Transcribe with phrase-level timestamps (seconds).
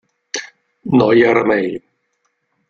[1.01, 1.69] No hi ha remei.